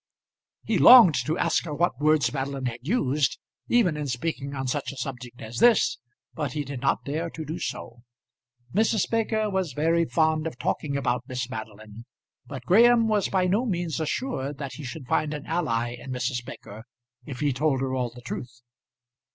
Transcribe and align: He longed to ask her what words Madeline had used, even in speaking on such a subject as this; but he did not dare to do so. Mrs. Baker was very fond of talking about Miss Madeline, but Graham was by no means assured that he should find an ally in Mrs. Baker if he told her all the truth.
He 0.63 0.79
longed 0.79 1.13
to 1.27 1.37
ask 1.37 1.63
her 1.65 1.75
what 1.75 1.99
words 2.01 2.33
Madeline 2.33 2.65
had 2.65 2.79
used, 2.81 3.37
even 3.67 3.95
in 3.95 4.07
speaking 4.07 4.55
on 4.55 4.65
such 4.65 4.91
a 4.91 4.97
subject 4.97 5.39
as 5.43 5.59
this; 5.59 5.99
but 6.33 6.53
he 6.53 6.63
did 6.65 6.81
not 6.81 7.05
dare 7.05 7.29
to 7.29 7.45
do 7.45 7.59
so. 7.59 8.01
Mrs. 8.73 9.07
Baker 9.07 9.47
was 9.51 9.73
very 9.73 10.05
fond 10.05 10.47
of 10.47 10.57
talking 10.57 10.97
about 10.97 11.25
Miss 11.27 11.47
Madeline, 11.51 12.05
but 12.47 12.65
Graham 12.65 13.07
was 13.09 13.29
by 13.29 13.45
no 13.45 13.63
means 13.63 13.99
assured 13.99 14.57
that 14.57 14.73
he 14.73 14.83
should 14.83 15.05
find 15.05 15.35
an 15.35 15.45
ally 15.45 15.89
in 15.93 16.09
Mrs. 16.09 16.43
Baker 16.43 16.83
if 17.27 17.39
he 17.39 17.53
told 17.53 17.79
her 17.81 17.93
all 17.93 18.09
the 18.09 18.21
truth. 18.21 18.61